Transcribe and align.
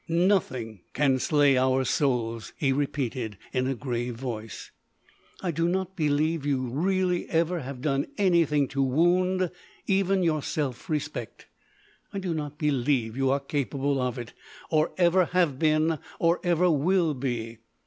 "Nothing 0.07 0.81
can 0.93 1.19
slay 1.19 1.55
our 1.59 1.85
souls," 1.85 2.53
he 2.57 2.71
repeated 2.73 3.37
in 3.53 3.67
a 3.67 3.75
grave 3.75 4.15
voice. 4.15 4.71
"I 5.43 5.51
do 5.51 5.67
not 5.67 5.95
believe 5.95 6.43
you 6.43 6.57
really 6.69 7.29
ever 7.29 7.59
have 7.59 7.83
done 7.83 8.07
anything 8.17 8.67
to 8.69 8.81
wound 8.81 9.51
even 9.85 10.23
your 10.23 10.41
self 10.41 10.89
respect. 10.89 11.45
I 12.11 12.17
do 12.17 12.33
not 12.33 12.57
believe 12.57 13.15
you 13.15 13.29
are 13.29 13.39
capable 13.39 14.01
of 14.01 14.17
it, 14.17 14.33
or 14.71 14.91
ever 14.97 15.25
have 15.25 15.59
been, 15.59 15.99
or 16.17 16.39
ever 16.43 16.71
will 16.71 17.13
be. 17.13 17.59